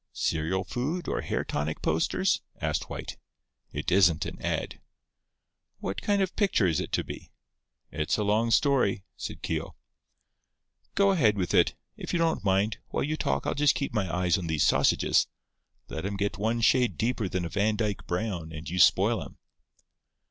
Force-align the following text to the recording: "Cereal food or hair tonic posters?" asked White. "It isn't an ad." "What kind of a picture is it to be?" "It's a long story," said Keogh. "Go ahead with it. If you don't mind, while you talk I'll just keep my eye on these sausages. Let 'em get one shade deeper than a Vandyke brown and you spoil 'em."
"Cereal 0.13 0.63
food 0.63 1.07
or 1.07 1.21
hair 1.21 1.43
tonic 1.45 1.83
posters?" 1.83 2.41
asked 2.59 2.89
White. 2.89 3.17
"It 3.71 3.91
isn't 3.91 4.25
an 4.25 4.41
ad." 4.41 4.81
"What 5.77 6.01
kind 6.01 6.23
of 6.23 6.31
a 6.31 6.33
picture 6.33 6.65
is 6.65 6.79
it 6.79 6.91
to 6.93 7.03
be?" 7.03 7.31
"It's 7.91 8.17
a 8.17 8.23
long 8.23 8.49
story," 8.49 9.03
said 9.15 9.43
Keogh. 9.43 9.75
"Go 10.95 11.11
ahead 11.11 11.37
with 11.37 11.53
it. 11.53 11.75
If 11.97 12.13
you 12.13 12.17
don't 12.17 12.43
mind, 12.43 12.79
while 12.87 13.03
you 13.03 13.15
talk 13.15 13.45
I'll 13.45 13.53
just 13.53 13.75
keep 13.75 13.93
my 13.93 14.07
eye 14.11 14.31
on 14.39 14.47
these 14.47 14.63
sausages. 14.63 15.27
Let 15.87 16.03
'em 16.03 16.17
get 16.17 16.35
one 16.39 16.61
shade 16.61 16.97
deeper 16.97 17.29
than 17.29 17.45
a 17.45 17.49
Vandyke 17.49 18.07
brown 18.07 18.51
and 18.51 18.67
you 18.67 18.79
spoil 18.79 19.21
'em." 19.21 19.37